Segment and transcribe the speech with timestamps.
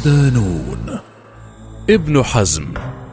[0.00, 1.00] صدانون
[1.90, 2.66] ابن حزم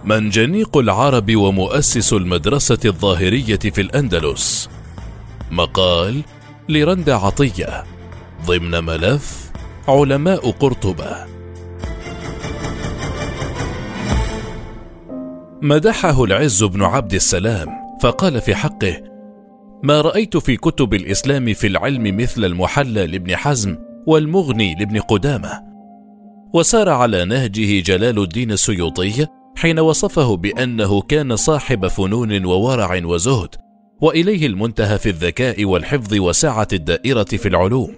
[0.05, 4.69] منجنيق العرب ومؤسس المدرسة الظاهرية في الأندلس.
[5.51, 6.21] مقال
[6.69, 7.83] لرند عطية
[8.45, 9.51] ضمن ملف
[9.87, 11.25] علماء قرطبة.
[15.61, 17.67] مدحه العز بن عبد السلام
[18.01, 19.04] فقال في حقه
[19.83, 25.76] ما رأيت في كتب الإسلام في العلم مثل المحلى لابن حزم والمغني لابن قدامة
[26.54, 33.56] وسار على نهجه جلال الدين السيوطي حين وصفه بأنه كان صاحب فنون وورع وزهد
[34.02, 37.95] وإليه المنتهى في الذكاء والحفظ وسعة الدائرة في العلوم.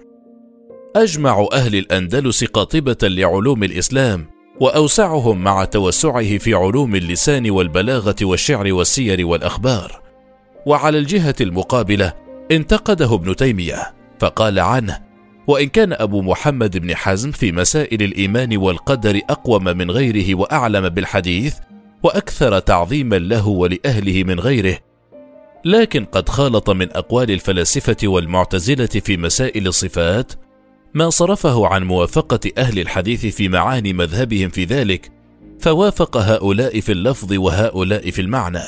[0.96, 4.26] أجمع أهل الأندلس قاطبة لعلوم الإسلام
[4.60, 10.00] وأوسعهم مع توسعه في علوم اللسان والبلاغة والشعر والسير والأخبار.
[10.66, 12.12] وعلى الجهة المقابلة
[12.50, 15.09] انتقده ابن تيمية فقال عنه
[15.50, 21.54] وإن كان أبو محمد بن حزم في مسائل الإيمان والقدر أقوم من غيره وأعلم بالحديث
[22.02, 24.78] وأكثر تعظيما له ولأهله من غيره
[25.64, 30.32] لكن قد خالط من أقوال الفلاسفة والمعتزلة في مسائل الصفات
[30.94, 35.10] ما صرفه عن موافقة أهل الحديث في معاني مذهبهم في ذلك
[35.60, 38.62] فوافق هؤلاء في اللفظ وهؤلاء في المعنى.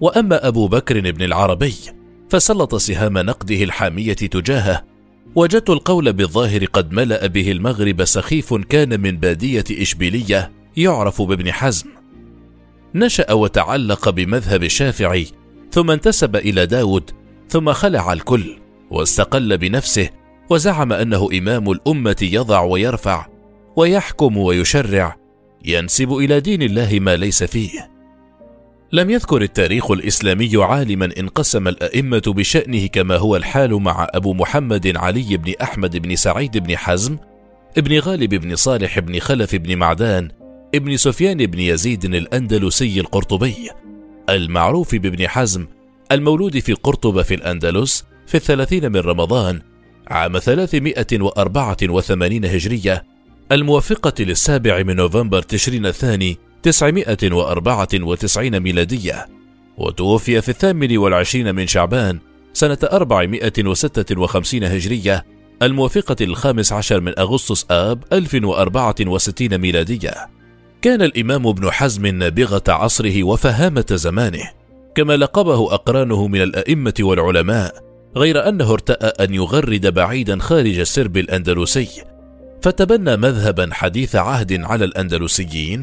[0.00, 1.74] وأما أبو بكر بن العربي
[2.30, 4.91] فسلط سهام نقده الحامية تجاهه
[5.34, 11.86] وجدت القول بالظاهر قد ملأ به المغرب سخيف كان من بادية إشبيلية يعرف بابن حزم.
[12.94, 15.26] نشأ وتعلق بمذهب الشافعي
[15.70, 17.10] ثم انتسب إلى داود
[17.48, 18.56] ثم خلع الكل
[18.90, 20.10] واستقل بنفسه
[20.50, 23.26] وزعم أنه إمام الأمة يضع ويرفع
[23.76, 25.16] ويحكم ويشرع
[25.64, 27.91] ينسب إلى دين الله ما ليس فيه.
[28.94, 35.36] لم يذكر التاريخ الإسلامي عالما انقسم الأئمة بشأنه كما هو الحال مع أبو محمد علي
[35.36, 37.16] بن أحمد بن سعيد بن حزم
[37.78, 40.28] ابن غالب بن صالح بن خلف بن معدان
[40.74, 43.70] ابن سفيان بن يزيد الأندلسي القرطبي
[44.30, 45.66] المعروف بابن حزم
[46.12, 49.60] المولود في قرطبة في الأندلس في الثلاثين من رمضان
[50.06, 53.04] عام 384 هجرية
[53.52, 59.26] الموافقة للسابع من نوفمبر تشرين الثاني 994 ميلادية
[59.76, 62.18] وتوفي في الثامن والعشرين من شعبان
[62.52, 65.24] سنة 456 هجرية
[65.62, 70.30] الموافقة للخامس عشر من أغسطس آب 1064 ميلادية.
[70.82, 74.50] كان الإمام ابن حزم نابغة عصره وفهامة زمانه
[74.94, 77.74] كما لقبه أقرانه من الأئمة والعلماء
[78.16, 81.88] غير أنه ارتأى أن يغرد بعيدا خارج السرب الأندلسي
[82.62, 85.82] فتبنى مذهبا حديث عهد على الأندلسيين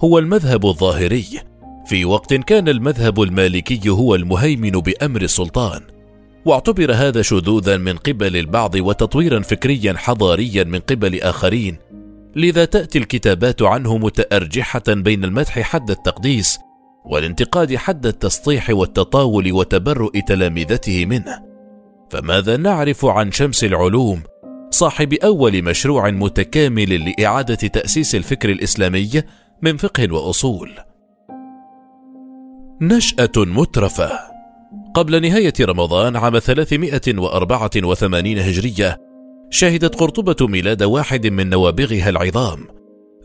[0.00, 1.24] هو المذهب الظاهري.
[1.86, 5.80] في وقت كان المذهب المالكي هو المهيمن بأمر السلطان.
[6.44, 11.76] واعتبر هذا شذوذا من قبل البعض وتطويرا فكريا حضاريا من قبل آخرين.
[12.36, 16.58] لذا تأتي الكتابات عنه متأرجحة بين المدح حد التقديس
[17.04, 21.42] والانتقاد حد التسطيح والتطاول وتبرؤ تلامذته منه.
[22.10, 24.22] فماذا نعرف عن شمس العلوم؟
[24.70, 29.22] صاحب أول مشروع متكامل لإعادة تأسيس الفكر الإسلامي
[29.62, 30.70] من فقه وأصول.
[32.80, 34.10] نشأة مترفة.
[34.94, 39.00] قبل نهاية رمضان عام 384 هجرية
[39.50, 42.68] شهدت قرطبة ميلاد واحد من نوابغها العظام.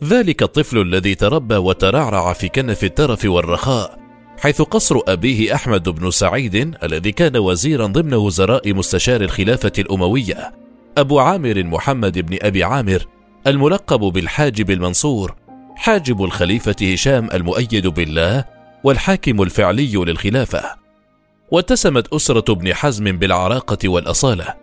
[0.04, 4.00] ذلك الطفل الذي تربى وترعرع في كنف الترف والرخاء
[4.38, 10.52] حيث قصر أبيه أحمد بن سعيد الذي كان وزيرا ضمن وزراء مستشار الخلافة الأموية
[10.98, 13.06] أبو عامر محمد بن أبي عامر
[13.46, 15.34] الملقب بالحاجب المنصور
[15.80, 18.44] حاجب الخليفة هشام المؤيد بالله
[18.84, 20.62] والحاكم الفعلي للخلافة.
[21.50, 24.54] واتسمت أسرة ابن حزم بالعراقة والأصالة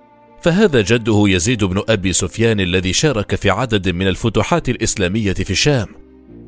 [0.41, 5.88] فهذا جده يزيد بن أبي سفيان الذي شارك في عدد من الفتوحات الإسلامية في الشام.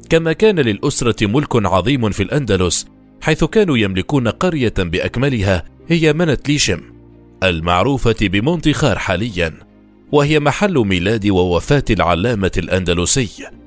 [0.10, 2.88] كما كان للأسرة ملك عظيم في الأندلس
[3.22, 6.82] حيث كانوا يملكون قرية بأكملها هي منت ليشم
[7.44, 9.54] المعروفة بمونتخار حاليا
[10.12, 13.59] وهي محل ميلاد ووفاة العلامة الأندلسي.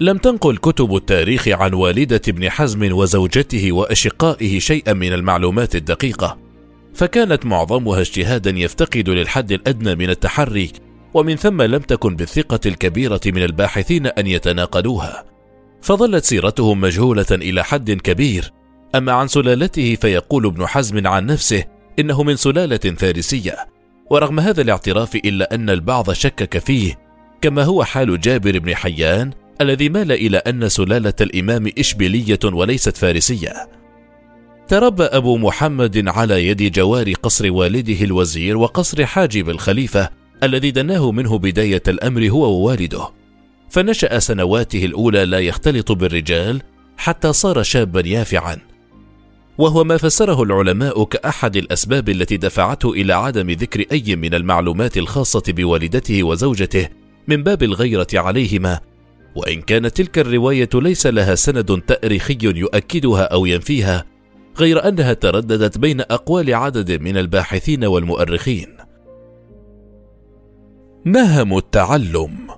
[0.00, 6.38] لم تنقل كتب التاريخ عن والدة ابن حزم وزوجته وأشقائه شيئا من المعلومات الدقيقة
[6.94, 10.72] فكانت معظمها اجتهادا يفتقد للحد الأدنى من التحري
[11.14, 15.24] ومن ثم لم تكن بالثقة الكبيرة من الباحثين أن يتناقلوها.
[15.82, 18.52] فظلت سيرتهم مجهولة إلى حد كبير.
[18.94, 21.64] أما عن سلالته فيقول ابن حزم عن نفسه
[21.98, 23.56] إنه من سلالة فارسية
[24.10, 26.98] ورغم هذا الاعتراف إلا أن البعض شكك فيه
[27.40, 33.52] كما هو حال جابر بن حيان الذي مال إلى أن سلالة الإمام إشبيلية وليست فارسية.
[34.68, 40.10] تربى أبو محمد على يد جوار قصر والده الوزير وقصر حاجب الخليفة
[40.42, 43.08] الذي دناه منه بداية الأمر هو ووالده.
[43.70, 46.62] فنشأ سنواته الأولى لا يختلط بالرجال
[46.96, 48.58] حتى صار شابا يافعا
[49.58, 55.42] وهو ما فسره العلماء كأحد الأسباب التي دفعته إلى عدم ذكر أي من المعلومات الخاصة
[55.48, 56.88] بوالدته وزوجته
[57.28, 58.80] من باب الغيرة عليهما
[59.38, 64.04] وإن كانت تلك الرواية ليس لها سند تأريخي يؤكدها أو ينفيها
[64.58, 68.76] غير أنها ترددت بين أقوال عدد من الباحثين والمؤرخين.
[71.04, 72.48] نهم التعلم.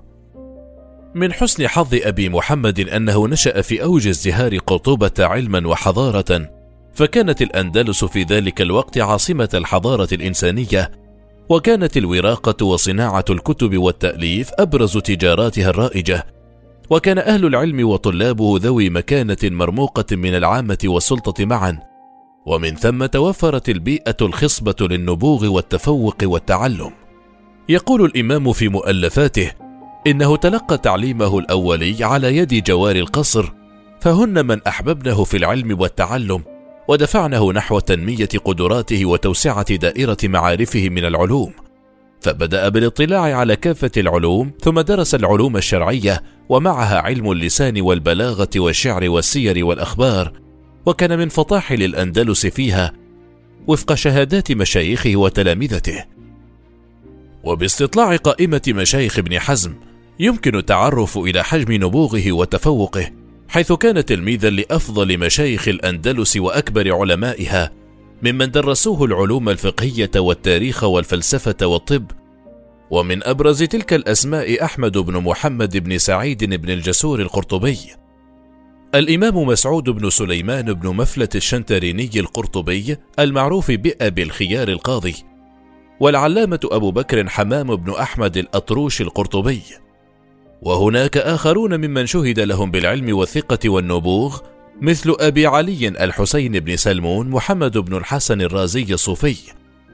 [1.15, 6.49] من حسن حظ أبي محمد أنه نشأ في أوج ازدهار قرطبة علما وحضارة
[6.93, 10.91] فكانت الأندلس في ذلك الوقت عاصمة الحضارة الإنسانية
[11.49, 16.40] وكانت الوراقة وصناعة الكتب والتأليف أبرز تجاراتها الرائجة
[16.91, 21.79] وكان أهل العلم وطلابه ذوي مكانة مرموقة من العامة والسلطة معا
[22.45, 26.91] ومن ثم توفرت البيئة الخصبة للنبوغ والتفوق والتعلم.
[27.69, 29.51] يقول الإمام في مؤلفاته
[30.07, 33.51] إنه تلقى تعليمه الأولي على يد جوار القصر
[34.01, 36.43] فهن من أحببنه في العلم والتعلم
[36.87, 41.53] ودفعنه نحو تنمية قدراته وتوسعة دائرة معارفه من العلوم.
[42.21, 49.65] فبدأ بالاطلاع على كافة العلوم ثم درس العلوم الشرعية ومعها علم اللسان والبلاغة والشعر والسير
[49.65, 50.33] والأخبار
[50.85, 52.93] وكان من فطاحل الأندلس فيها
[53.67, 56.05] وفق شهادات مشايخه وتلامذته.
[57.43, 59.73] وباستطلاع قائمة مشايخ ابن حزم
[60.19, 63.11] يمكن التعرف إلى حجم نبوغه وتفوقه
[63.49, 67.71] حيث كان تلميذا لأفضل مشايخ الأندلس وأكبر علمائها
[68.23, 72.05] ممن درسوه العلوم الفقهية والتاريخ والفلسفة والطب.
[72.91, 77.77] ومن أبرز تلك الأسماء أحمد بن محمد بن سعيد بن الجسور القرطبي.
[78.95, 85.15] الإمام مسعود بن سليمان بن مفلة الشنتريني القرطبي المعروف بأبي الخيار القاضي.
[85.99, 89.61] والعلامة أبو بكر حمام بن أحمد الأطروش القرطبي.
[90.61, 94.39] وهناك آخرون ممن شهد لهم بالعلم والثقة والنبوغ
[94.81, 99.37] مثل أبي علي الحسين بن سلمون محمد بن الحسن الرازي الصوفي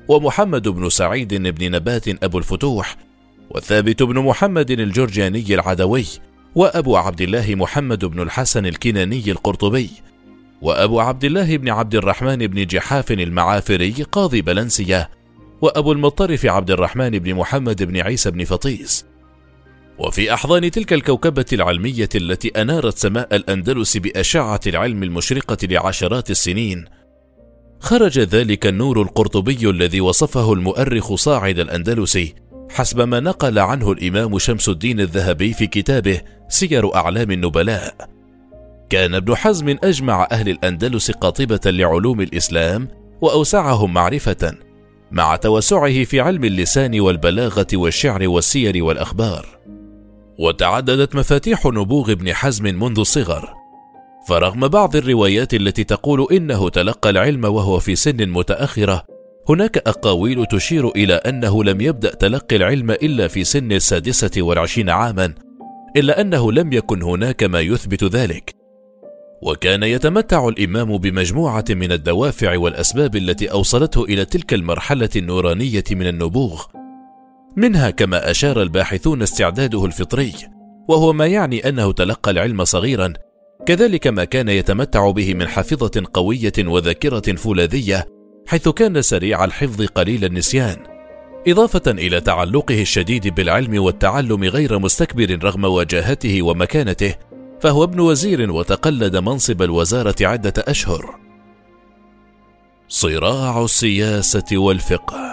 [0.07, 2.95] ومحمد بن سعيد بن نبات أبو الفتوح
[3.49, 6.05] وثابت بن محمد الجرجاني العدوي
[6.55, 9.89] وأبو عبد الله محمد بن الحسن الكناني القرطبي
[10.61, 15.09] وأبو عبد الله بن عبد الرحمن بن جحاف المعافري قاضي بلنسية
[15.61, 19.05] وأبو المطرف عبد الرحمن بن محمد بن عيسى بن فطيس.
[19.99, 26.85] وفي أحضان تلك الكوكبة العلمية التي أنارت سماء الأندلس بأشعة العلم المشرقة لعشرات السنين
[27.79, 32.19] خرج ذلك النور القرطبي الذي وصفه المؤرخ صاعد الأندلس
[32.69, 37.95] حسب ما نقل عنه الإمام شمس الدين الذهبي في كتابه سير أعلام النبلاء.
[38.89, 42.87] كان ابن حزم أجمع أهل الأندلس قاطبة لعلوم الإسلام
[43.21, 44.55] وأوسعهم معرفة
[45.11, 49.56] مع توسعه في علم اللسان والبلاغة والشعر والسير والأخبار.
[50.39, 53.53] وتعددت مفاتيح نبوغ ابن حزم منذ الصغر.
[54.27, 59.03] فرغم بعض الروايات التي تقول إنه تلقى العلم وهو في سن متأخرة
[59.49, 65.33] هناك أقاويل تشير إلى أنه لم يبدأ تلقي العلم إلا في سن السادسة والعشرين عاما
[65.97, 68.55] إلا أنه لم يكن هناك ما يثبت ذلك.
[69.41, 76.63] وكان يتمتع الإمام بمجموعة من الدوافع والأسباب التي أوصلته إلى تلك المرحلة النورانية من النبوغ.
[77.57, 80.33] منها كما أشار الباحثون استعداده الفطري
[80.87, 83.13] وهو ما يعني أنه تلقى العلم صغيرا
[83.65, 88.07] كذلك ما كان يتمتع به من حافظة قوية وذاكرة فولاذية
[88.47, 90.77] حيث كان سريع الحفظ قليل النسيان.
[91.47, 97.15] إضافة إلى تعلقه الشديد بالعلم والتعلم غير مستكبر رغم وجاهته ومكانته
[97.61, 101.19] فهو ابن وزير وتقلد منصب الوزارة عدة أشهر.
[102.87, 105.26] صراع السياسة والفقه.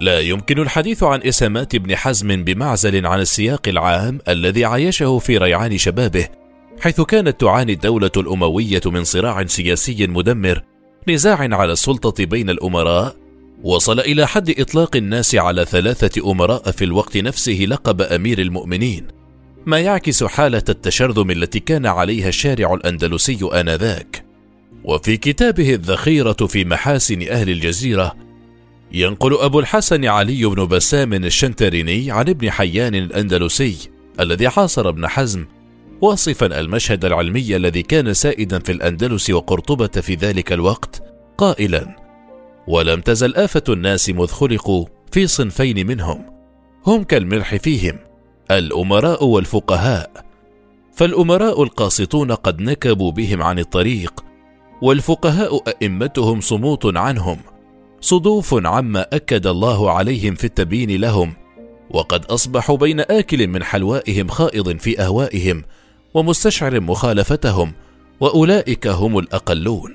[0.00, 5.78] لا يمكن الحديث عن اسهامات ابن حزم بمعزل عن السياق العام الذي عايشه في ريعان
[5.78, 6.28] شبابه
[6.80, 10.62] حيث كانت تعاني الدولة الأموية من صراع سياسي مدمر
[11.08, 13.16] نزاع على السلطة بين الأمراء
[13.62, 19.06] وصل إلى حد إطلاق الناس على ثلاثة أمراء في الوقت نفسه لقب أمير المؤمنين.
[19.66, 24.24] ما يعكس حالة التشرذم التي كان عليها الشارع الأندلسي آنذاك.
[24.84, 28.16] وفي كتابه الذخيرة في محاسن أهل الجزيرة
[28.92, 33.76] ينقل أبو الحسن علي بن بسام الشنتريني عن ابن حيان الأندلسي
[34.20, 35.46] الذي عاصر ابن حزم
[36.00, 41.02] واصفا المشهد العلمي الذي كان سائدا في الأندلس وقرطبة في ذلك الوقت
[41.38, 41.96] قائلا
[42.68, 46.24] ولم تزل آفة الناس مذ خلقوا في صنفين منهم
[46.86, 47.98] هم كالملح فيهم
[48.50, 50.10] الأمراء والفقهاء
[50.94, 54.24] فالأمراء القاسطون قد نكبوا بهم عن الطريق
[54.82, 57.38] والفقهاء أئمتهم صموت عنهم
[58.04, 61.32] صدوف عما أكد الله عليهم في التبيين لهم
[61.90, 65.64] وقد أصبحوا بين آكل من حلوائهم خائض في أهوائهم
[66.14, 67.72] ومستشعر مخالفتهم
[68.20, 69.94] وأولئك هم الأقلون.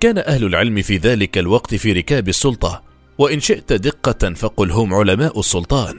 [0.00, 2.82] كان أهل العلم في ذلك الوقت في ركاب السلطة
[3.18, 5.96] وإن شئت دقة فقل هم علماء السلطان.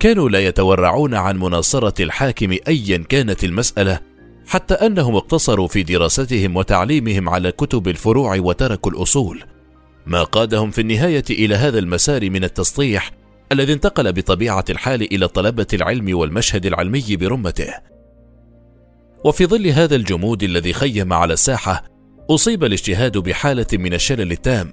[0.00, 4.00] كانوا لا يتورعون عن مناصرة الحاكم أيا كانت المسألة
[4.46, 9.44] حتى أنهم اقتصروا في دراستهم وتعليمهم على كتب الفروع وتركوا الأصول.
[10.08, 13.10] ما قادهم في النهاية إلى هذا المسار من التسطيح
[13.52, 17.74] الذي انتقل بطبيعة الحال إلى طلبة العلم والمشهد العلمي برمته.
[19.24, 21.84] وفي ظل هذا الجمود الذي خيم على الساحة
[22.30, 24.72] أصيب الاجتهاد بحالة من الشلل التام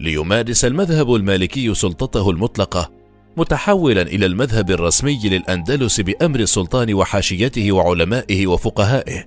[0.00, 2.90] ليمارس المذهب المالكي سلطته المطلقة
[3.36, 9.24] متحولا إلى المذهب الرسمي للأندلس بأمر السلطان وحاشيته وعلمائه وفقهائه.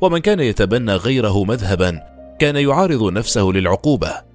[0.00, 2.00] ومن كان يتبنى غيره مذهبا
[2.38, 4.25] كان يعارض نفسه للعقوبة.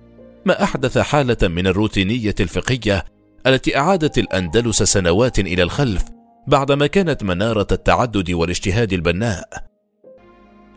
[0.46, 3.06] ما أحدث حالة من الروتينية الفقهية
[3.48, 6.04] التي أعادت الأندلس سنوات إلى الخلف
[6.48, 9.50] بعدما كانت منارة التعدد والاجتهاد البناء.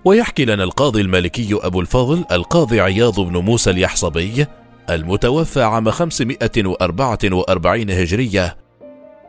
[0.04, 4.47] ويحكي لنا القاضي المالكي أبو الفضل القاضي عياض بن موسى اليحصبي
[4.90, 8.56] المتوفى عام 544 هجرية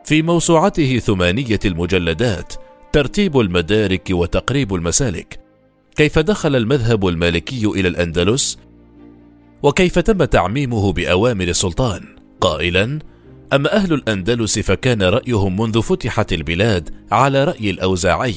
[0.04, 2.52] في موسوعته ثمانية المجلدات
[2.92, 5.40] ترتيب المدارك وتقريب المسالك.
[5.96, 8.58] كيف دخل المذهب المالكي إلى الأندلس؟
[9.62, 12.02] وكيف تم تعميمه بأوامر السلطان؟
[12.40, 12.98] قائلا
[13.52, 18.34] أما أهل الأندلس فكان رأيهم منذ فتحت البلاد على رأي الأوزاعي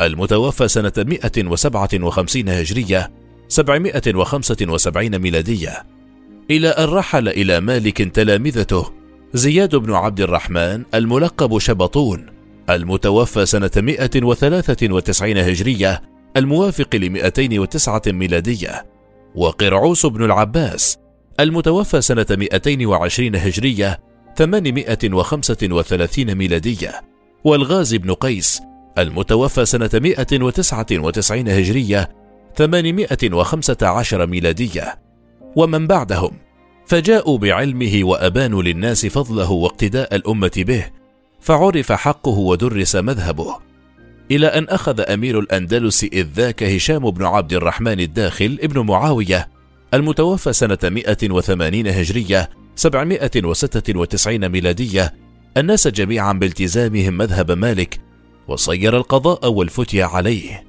[0.00, 3.10] المتوفى سنة 157 هجرية
[3.48, 5.86] 775 ميلادية.
[6.50, 8.92] إلى أن رحل إلى مالك تلامذته
[9.34, 12.26] زياد بن عبد الرحمن الملقب شبطون
[12.70, 16.02] المتوفى سنة 193 هجرية
[16.36, 18.97] الموافق ل 209 ميلادية.
[19.38, 20.98] وقرعوس بن العباس
[21.40, 24.00] المتوفى سنة 220 هجرية
[24.36, 27.00] 835 ميلادية
[27.44, 28.60] والغازي بن قيس
[28.98, 32.08] المتوفى سنة 199 هجرية
[32.56, 34.98] 815 ميلادية.
[35.56, 36.30] ومن بعدهم
[36.86, 40.84] فجاءوا بعلمه وأبانوا للناس فضله واقتداء الأمة به
[41.40, 43.67] فعرف حقه ودرس مذهبه.
[44.30, 49.48] إلى أن أخذ أمير الأندلس إذ ذاك هشام بن عبد الرحمن الداخل ابن معاوية
[49.94, 55.14] المتوفى سنة 180 هجرية 796 ميلادية.
[55.56, 58.00] الناس جميعا بالتزامهم مذهب مالك
[58.48, 60.64] وصير القضاء والفتيا عليه.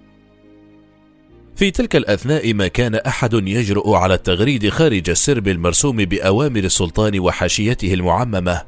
[1.55, 7.93] في تلك الأثناء ما كان أحد يجرؤ على التغريد خارج السرب المرسوم بأوامر السلطان وحاشيته
[7.93, 8.61] المعممة.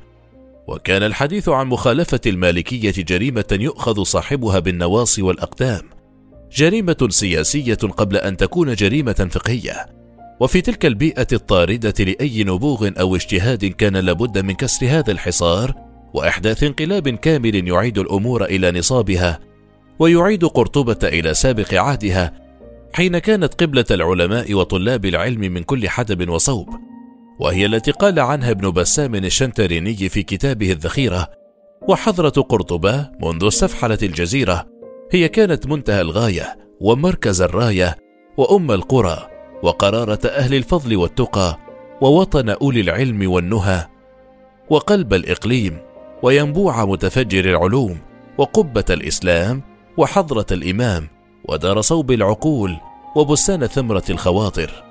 [0.67, 5.81] وكان الحديث عن مخالفة المالكية جريمة يؤخذ صاحبها بالنواصي والأقدام.
[6.51, 9.85] جريمة سياسية قبل أن تكون جريمة فقهية.
[10.39, 15.73] وفي تلك البيئة الطاردة لأي نبوغ أو اجتهاد كان لابد من كسر هذا الحصار
[16.13, 19.39] وإحداث انقلاب كامل يعيد الأمور إلى نصابها
[19.99, 22.33] ويعيد قرطبة إلى سابق عهدها
[22.93, 26.69] حين كانت قبلة العلماء وطلاب العلم من كل حدب وصوب.
[27.41, 31.27] وهي التي قال عنها ابن بسام الشنتريني في كتابه الذخيرة
[31.87, 34.67] وحضرة قرطبة منذ استفحلة الجزيرة
[35.11, 37.97] هي كانت منتهى الغاية ومركز الراية
[38.37, 39.27] وأم القرى
[39.63, 41.57] وقرارة أهل الفضل والتقى
[42.01, 43.87] ووطن أولي العلم والنهى
[44.69, 45.77] وقلب الإقليم
[46.23, 47.97] وينبوع متفجر العلوم
[48.37, 49.61] وقبة الإسلام
[49.97, 51.07] وحضرة الإمام
[51.49, 52.77] ودار صوب العقول
[53.15, 54.90] وبستان ثمرة الخواطر.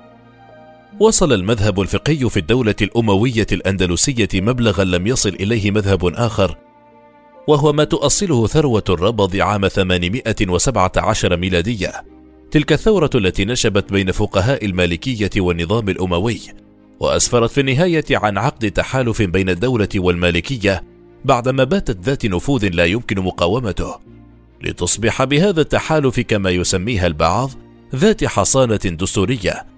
[0.99, 6.57] وصل المذهب الفقهي في الدولة الأموية الأندلسية مبلغا لم يصل إليه مذهب آخر
[7.47, 11.91] وهو ما تؤصله ثروة الربض عام 817 ميلادية.
[12.51, 16.39] تلك الثورة التي نشبت بين فقهاء المالكية والنظام الأموي
[16.99, 20.83] وأسفرت في النهاية عن عقد تحالف بين الدولة والمالكية
[21.25, 23.95] بعدما باتت ذات نفوذ لا يمكن مقاومته.
[24.63, 27.51] لتصبح بهذا التحالف كما يسميها البعض
[27.95, 29.70] ذات حصانة دستورية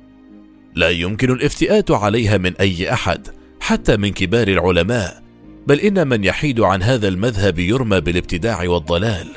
[0.75, 3.27] لا يمكن الافتئات عليها من أي أحد
[3.60, 5.24] حتى من كبار العلماء
[5.68, 9.27] بل إن من يحيد عن هذا المذهب يرمى بالابتداع والضلال.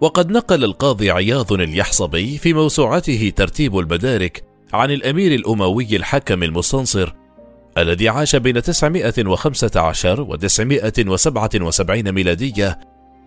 [0.00, 7.12] وقد نقل القاضي عياض اليحصبي في موسوعته ترتيب المدارك عن الأمير الأموي الحكم المستنصر
[7.78, 12.78] الذي عاش بين 915 و 977 ميلادية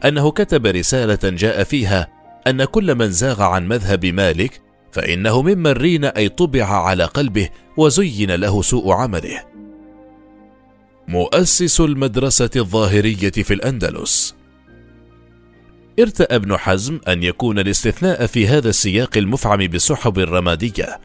[0.05, 2.07] أنه كتب رسالة جاء فيها
[2.47, 8.31] أن كل من زاغ عن مذهب مالك فإنه ممن رين أي طبع على قلبه وزين
[8.31, 9.43] له سوء عمله.
[11.07, 14.35] مؤسس المدرسة الظاهرية في الأندلس
[15.99, 20.99] ارتأى ابن حزم أن يكون الاستثناء في هذا السياق المفعم بالسحب الرمادية،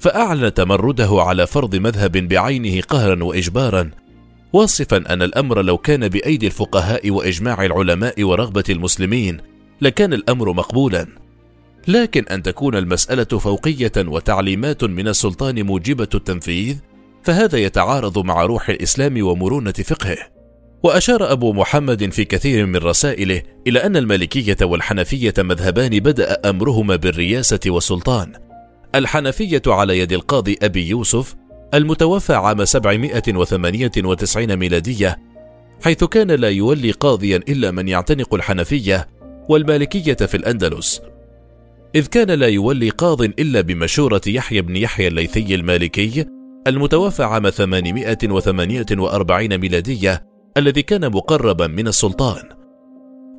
[0.00, 3.90] فأعلن تمرده على فرض مذهب بعينه قهرا وإجبارا،
[4.52, 9.40] واصفا أن الأمر لو كان بأيدي الفقهاء وإجماع العلماء ورغبة المسلمين
[9.80, 11.06] لكان الأمر مقبولا
[11.88, 16.76] لكن أن تكون المسألة فوقية وتعليمات من السلطان موجبة التنفيذ
[17.22, 20.18] فهذا يتعارض مع روح الإسلام ومرونة فقهه.
[20.82, 27.60] وأشار أبو محمد في كثير من رسائله إلى أن المالكية والحنفية مذهبان بدأ أمرهما بالرياسة
[27.66, 28.32] والسلطان.
[28.94, 31.34] الحنفية على يد القاضي أبي يوسف
[31.74, 35.18] المتوفى عام 798 ميلادية
[35.84, 39.08] حيث كان لا يولي قاضيا إلا من يعتنق الحنفية
[39.48, 41.00] والمالكية في الأندلس.
[41.94, 46.24] إذ كان لا يولي قاض إلا بمشورة يحيى بن يحيى الليثي المالكي
[46.66, 50.22] المتوفى عام 848 ميلادية
[50.56, 52.42] الذي كان مقربا من السلطان.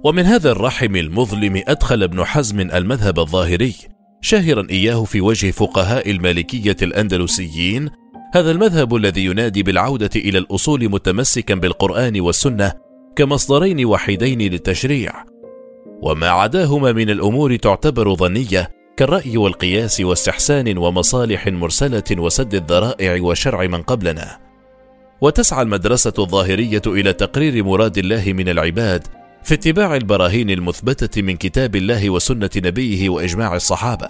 [0.03, 3.73] ومن هذا الرحم المظلم أدخل ابن حزم المذهب الظاهري
[4.21, 7.89] شاهرا إياه في وجه فقهاء المالكية الأندلسيين.
[8.33, 12.73] هذا المذهب الذي ينادي بالعودة إلى الأصول متمسكا بالقرآن والسنة
[13.15, 15.13] كمصدرين وحيدين للتشريع.
[16.01, 23.81] وما عداهما من الأمور تعتبر ظنية كالرأي والقياس واستحسان ومصالح مرسلة وسد الذرائع وشرع من
[23.81, 24.39] قبلنا.
[25.21, 29.07] وتسعى المدرسة الظاهرية إلى تقرير مراد الله من العباد
[29.43, 34.07] في اتباع البراهين المثبتة من كتاب الله وسنة نبيه وإجماع الصحابة.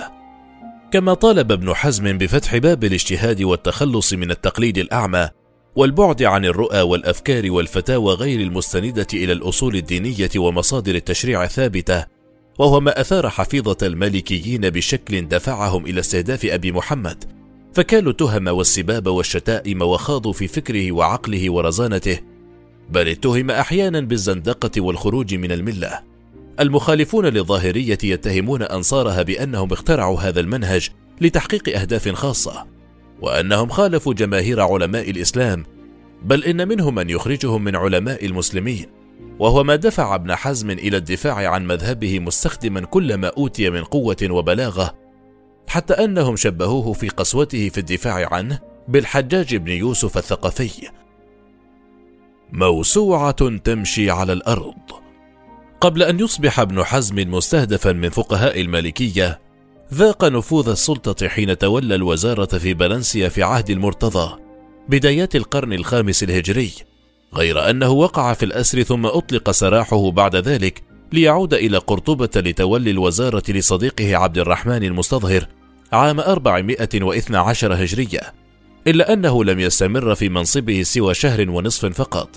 [0.91, 5.29] كما طالب ابن حزم بفتح باب الاجتهاد والتخلص من التقليد الأعمى
[5.77, 12.05] والبعد عن الرؤى والأفكار والفتاوى غير المستندة إلى الأصول الدينية ومصادر التشريع الثابته
[12.59, 17.23] وهو ما أثار حفيظة المالكيين بشكل دفعهم إلى استهداف أبي محمد
[17.73, 22.19] فكالوا التهم والسباب والشتائم وخاضوا في فكره وعقله ورزانته
[22.89, 25.99] بل اتهم أحيانا بالزندقة والخروج من الملة.
[26.59, 30.89] المخالفون للظاهرية يتهمون أنصارها بأنهم اخترعوا هذا المنهج
[31.21, 32.76] لتحقيق أهداف خاصة.
[33.21, 35.65] وأنهم خالفوا جماهير علماء الإسلام
[36.23, 38.85] بل إن منهم من يخرجهم من علماء المسلمين.
[39.39, 44.17] وهو ما دفع ابن حزم إلى الدفاع عن مذهبه مستخدما كل ما أوتي من قوة
[44.23, 44.95] وبلاغة
[45.67, 50.89] حتى أنهم شبهوه في قسوته في الدفاع عنه بالحجاج بن يوسف الثقفي.
[52.51, 54.75] موسوعة تمشي على الأرض.
[55.81, 59.39] قبل أن يصبح ابن حزم مستهدفا من فقهاء المالكية
[59.93, 64.39] ذاق نفوذ السلطة حين تولى الوزارة في بلنسيا في عهد المرتضى
[64.89, 66.71] بدايات القرن الخامس الهجري
[67.33, 73.43] غير أنه وقع في الأسر ثم أطلق سراحه بعد ذلك ليعود إلى قرطبة لتولي الوزارة
[73.49, 75.47] لصديقه عبد الرحمن المستظهر
[75.91, 78.21] عام 412 هجرية
[78.87, 82.29] إلا أنه لم يستمر في منصبه سوى شهر ونصف فقط.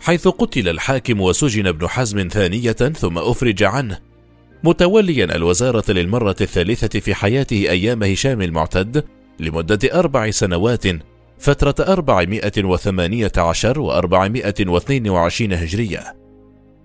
[0.00, 4.13] حيث قتل الحاكم وسجن ابن حزم ثانية ثم أفرج عنه
[4.64, 9.04] متوليا الوزارة للمرة الثالثة في حياته أيام هشام المعتد
[9.40, 10.84] لمدة أربع سنوات
[11.38, 16.16] فترة أربعمائة وثمانية عشر وأربعمائة واثنين وعشرين هجرية.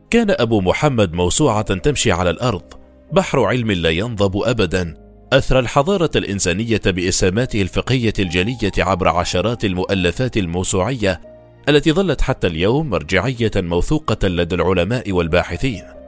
[0.10, 2.63] كان أبو محمد موسوعة تمشي على الأرض
[3.12, 4.98] بحر علم لا ينضب أبدا
[5.34, 11.22] أثرى الحضارة الإنسانية بإسهاماته الفقهية الجلية عبر عشرات المؤلفات الموسوعية
[11.70, 15.98] التي ظلت حتى اليوم مرجعية موثوقة لدى العلماء والباحثين.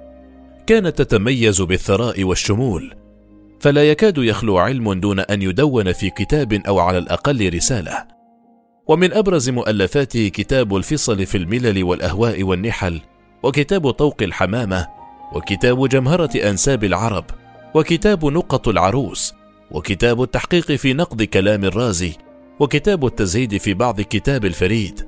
[0.68, 2.96] كانت تتميز بالثراء والشمول
[3.60, 8.08] فلا يكاد يخلو علم دون أن يدون في كتاب أو على الأقل رسالة.
[8.88, 13.02] ومن أبرز مؤلفاته كتاب الفصل في الملل والأهواء والنحل
[13.44, 14.88] وكتاب طوق الحمامة
[15.34, 17.26] وكتاب جمهرة أنساب العرب
[17.76, 19.34] وكتاب نقط العروس
[19.72, 22.14] وكتاب التحقيق في نقد كلام الرازي
[22.60, 25.08] وكتاب التزهيد في بعض كتاب الفريد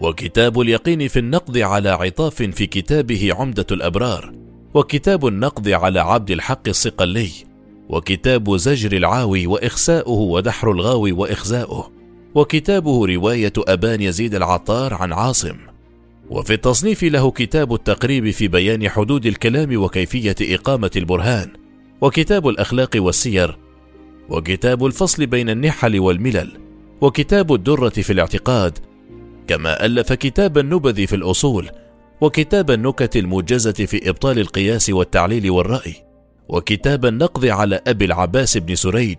[0.00, 4.45] وكتاب اليقين في النقد على عطاف في كتابه عمدة الأبرار
[4.76, 7.30] وكتاب النقد على عبد الحق الصقلي
[7.88, 11.90] وكتاب زجر العاوي وإخساؤه ودحر الغاوي وإخزاؤه
[12.34, 15.56] وكتابه رواية أبان يزيد العطار عن عاصم.
[16.30, 21.48] وفي التصنيف له كتاب التقريب في بيان حدود الكلام وكيفية إقامة البرهان
[22.00, 23.58] وكتاب الأخلاق والسير
[24.28, 26.52] وكتاب الفصل بين النحل والملل
[27.00, 28.78] وكتاب الدرة في الاعتقاد.
[29.48, 31.70] كما ألف كتاب النبذ في الأصول
[32.20, 35.94] وكتاب النكت الموجزة في إبطال القياس والتعليل والرأي
[36.48, 39.16] وكتاب النقض على أبي العباس بن سريج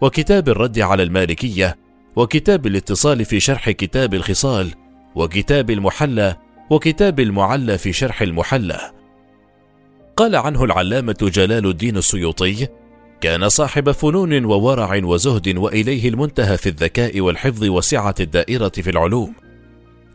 [0.00, 1.76] وكتاب الرد على المالكية
[2.16, 4.74] وكتاب الاتصال في شرح كتاب الخصال
[5.14, 6.36] وكتاب المحلى
[6.70, 8.90] وكتاب المعلى في شرح المحلى.
[10.16, 12.66] قال عنه العلامة جلال الدين السيوطي
[13.20, 19.34] كان صاحب فنون وورع وزهد وإليه المنتهى في الذكاء والحفظ وسعة الدائرة في العلوم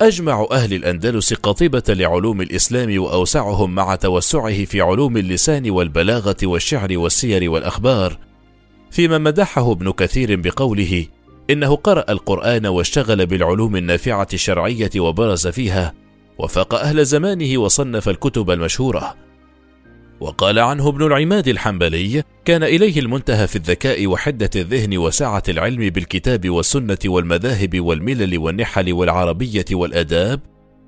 [0.02, 7.50] أجمع أهل الأندلس قطيبة لعلوم الإسلام وأوسعهم مع توسعه في علوم اللسان والبلاغة والشعر والسير
[7.50, 8.18] والأخبار،
[8.92, 11.06] فيما مدحه ابن كثير بقوله:
[11.50, 15.94] إنه قرأ القرآن واشتغل بالعلوم النافعة الشرعية وبرز فيها
[16.38, 19.25] وفاق أهل زمانه وصنف الكتب المشهورة.
[20.20, 26.50] وقال عنه ابن العماد الحنبلي كان إليه المنتهى في الذكاء وحدة الذهن وسعة العلم بالكتاب
[26.50, 30.40] والسنة والمذاهب والملل والنحل والعربية والآداب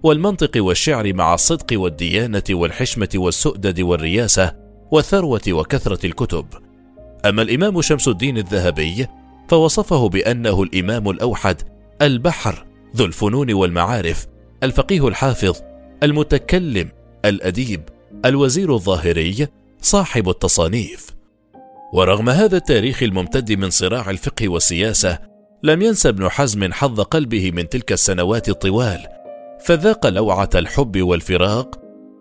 [0.03, 4.55] والمنطق والشعر مع الصدق والديانة والحشمة والسؤدد والرياسة
[4.91, 6.45] والثروة وكثرة الكتب.
[7.25, 9.07] أما الإمام شمس الدين الذهبي
[9.49, 11.61] فوصفه بأنه الإمام الأوحد
[12.01, 14.27] البحر ذو الفنون والمعارف
[14.63, 15.55] الفقيه الحافظ
[16.03, 16.89] المتكلم
[17.25, 17.81] الأديب
[18.27, 19.47] الوزير الظاهري
[19.81, 21.07] صاحب التصانيف.
[21.93, 25.19] ورغم هذا التاريخ الممتد من صراع الفقه والسياسة
[25.63, 29.07] لم ينس ابن حزم حظ قلبه من تلك السنوات الطوال
[29.65, 31.79] فذاق لوعة الحب والفراق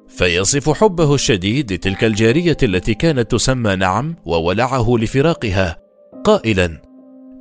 [0.09, 5.77] فيصف حبه الشديد لتلك الجارية التي كانت تسمى نعم وولعه لفراقها
[6.25, 6.83] قائلا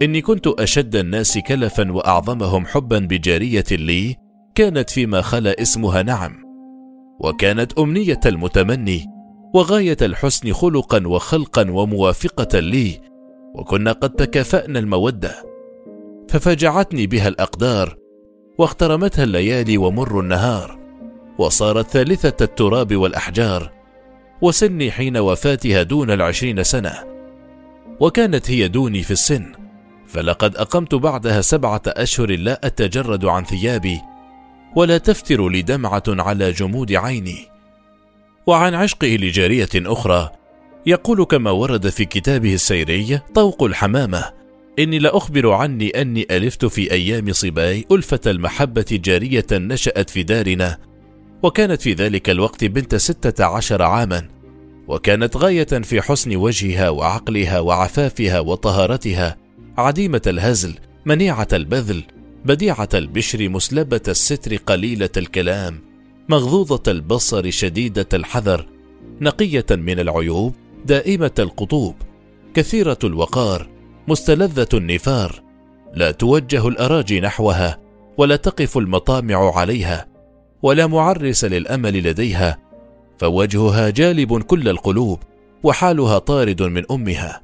[0.01, 4.15] إني كنت أشد الناس كلفا وأعظمهم حبا بجارية لي
[4.55, 6.44] كانت فيما خلا اسمها نعم.
[7.19, 9.05] وكانت أمنية المتمني
[9.53, 13.01] وغاية الحسن خلقا وخلقا وموافقة لي
[13.55, 15.31] وكنا قد تكافأنا المودة.
[16.29, 17.97] ففجعتني بها الأقدار
[18.57, 20.79] واخترمتها الليالي ومر النهار
[21.37, 23.71] وصارت ثالثة التراب والأحجار
[24.41, 26.93] وسني حين وفاتها دون العشرين سنة.
[27.99, 29.51] وكانت هي دوني في السن
[30.07, 34.01] فلقد أقمت بعدها سبعة أشهر لا أتجرد عن ثيابي.
[34.75, 37.47] ولا تفتر لي دمعة على جمود عيني.
[38.47, 40.31] وعن عشقه لجارية أخرى
[40.85, 44.31] يقول كما ورد في كتابه السيري طوق الحمامة:
[44.79, 50.77] إني لأخبر عني أني ألفت في أيام صباي ألفة المحبة جارية نشأت في دارنا،
[51.43, 54.29] وكانت في ذلك الوقت بنت ستة عشر عاما،
[54.87, 59.37] وكانت غاية في حسن وجهها وعقلها وعفافها وطهارتها،
[59.77, 62.03] عديمة الهزل، منيعة البذل،
[62.45, 65.79] بديعة البشر مسلبة الستر قليلة الكلام
[66.29, 68.65] مغضوضة البصر شديدة الحذر
[69.21, 70.55] نقية من العيوب
[70.85, 71.95] دائمة القطوب
[72.53, 73.69] كثيرة الوقار
[74.07, 75.43] مستلذة النفار
[75.93, 77.79] لا توجه الأراجي نحوها
[78.17, 80.07] ولا تقف المطامع عليها
[80.63, 82.57] ولا معرس للأمل لديها
[83.17, 85.19] فوجهها جالب كل القلوب
[85.63, 87.41] وحالها طارد من أمها.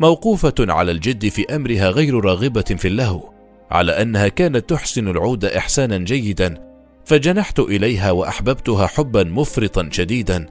[0.00, 3.31] موقوفة على الجد في أمرها غير راغبة في اللهو
[3.72, 6.72] على أنها كانت تحسن العود إحسانا جيدا
[7.04, 10.46] فجنحت إليها وأحببتها حبا مفرطا شديدا.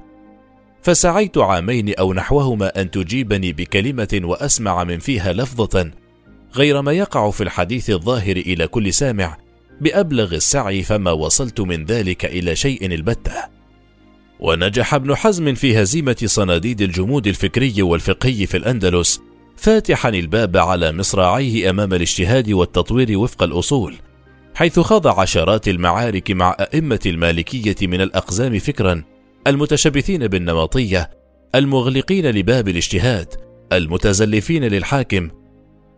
[0.82, 5.92] فسعيت عامين أو نحوهما أن تجيبني بكلمة وأسمع من فيها لفظة
[6.56, 9.38] غير ما يقع في الحديث الظاهر إلى كل سامع
[9.82, 13.34] بأبلغ السعي فما وصلت من ذلك إلى شيء البتة.
[14.40, 19.22] ونجح ابن حزم في هزيمة صناديد الجمود الفكري والفقهي في الأندلس
[19.62, 23.96] فاتحا الباب على مصراعيه أمام الاجتهاد والتطوير وفق الأصول
[24.56, 29.04] حيث خاض عشرات المعارك مع أئمة المالكية من الأقزام فكرا
[29.48, 31.10] المتشبثين بالنمطية
[31.56, 33.28] المغلقين لباب الاجتهاد
[33.74, 35.30] المتزلفين للحاكم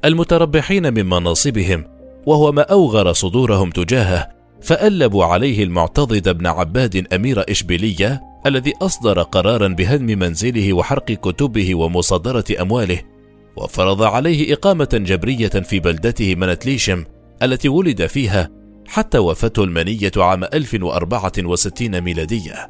[0.05, 1.85] المتربحين من مناصبهم
[2.25, 4.29] وهو ما أوغر صدورهم تجاهه
[4.61, 12.45] فألبوا عليه المعتضد بن عباد أمير إشبيلية الذي أصدر قرارا بهدم منزله وحرق كتبه ومصادره
[12.61, 13.12] أمواله.
[13.55, 17.03] وفرض عليه إقامة جبرية في بلدته منتليشم
[17.43, 18.49] التي ولد فيها
[18.87, 22.69] حتى وفاته المنية عام 1064 ميلادية.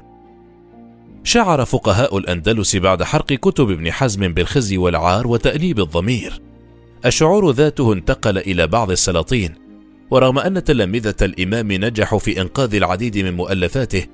[1.24, 6.42] شعر فقهاء الأندلس بعد حرق كتب ابن حزم بالخزي والعار وتأنيب الضمير.
[7.06, 9.56] الشعور ذاته انتقل إلى بعض السلاطين،
[10.12, 14.06] ورغم أن تلامذة الإمام نجحوا في إنقاذ العديد من مؤلفاته،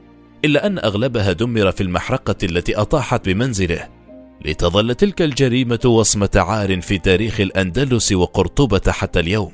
[0.46, 3.99] إلا أن أغلبها دمر في المحرقة التي أطاحت بمنزله.
[4.46, 9.52] لتظل تلك الجريمة وصمة عار في تاريخ الأندلس وقرطبة حتى اليوم.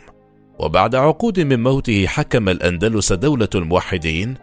[0.59, 4.35] وبعد عقود من موته حكم الأندلس دولة الموحدين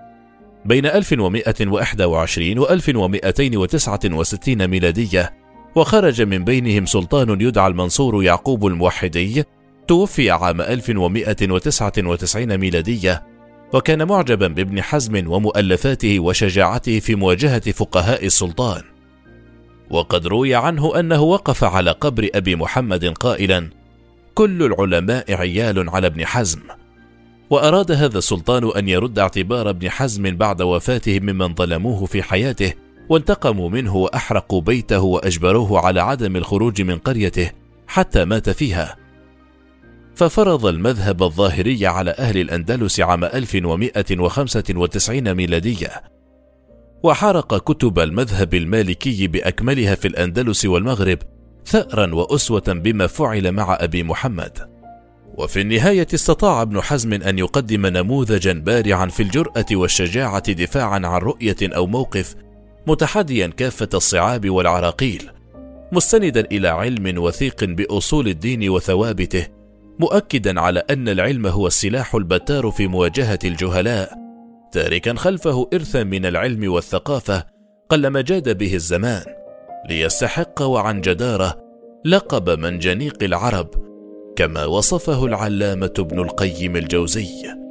[0.64, 5.34] بين 1121 و 1269 ميلادية،
[5.76, 9.44] وخرج من بينهم سلطان يدعى المنصور يعقوب الموحدي،
[9.88, 13.26] توفي عام 1199 ميلادية،
[13.74, 18.91] وكان معجبا بابن حزم ومؤلفاته وشجاعته في مواجهة فقهاء السلطان.
[19.92, 23.68] وقد روي عنه أنه وقف على قبر أبي محمد قائلا
[24.34, 26.60] كل العلماء عيال على ابن حزم.
[27.50, 32.72] وأراد هذا السلطان أن يرد اعتبار ابن حزم بعد وفاته ممن ظلموه في حياته
[33.08, 37.50] وانتقموا منه وأحرقوا بيته وأجبروه على عدم الخروج من قريته
[37.86, 38.96] حتى مات فيها.
[40.14, 46.11] ففرض المذهب الظاهري على أهل الأندلس عام 1195 ميلادية
[47.02, 51.18] وحرق كتب المذهب المالكي بأكملها في الأندلس والمغرب
[51.66, 54.72] ثارا وأسوة بما فعل مع أبي محمد.
[55.38, 61.56] وفي النهاية استطاع ابن حزم أن يقدم نموذجا بارعا في الجرأة والشجاعة دفاعا عن رؤية
[61.62, 62.34] أو موقف
[62.86, 65.30] متحديا كافة الصعاب والعراقيل
[65.92, 69.46] مستندا إلى علم وثيق بأصول الدين وثوابته
[69.98, 74.21] مؤكدا على أن العلم هو السلاح البتار في مواجهة الجهلاء
[74.72, 77.46] تاركا خلفه إرثا من العلم والثقافة
[77.88, 79.24] قلما جاد به الزمان
[79.88, 81.62] ليستحق وعن جدارة
[82.04, 83.68] لقب منجنيق العرب
[84.36, 87.61] كما وصفه العلامة ابن القيم الجوزي.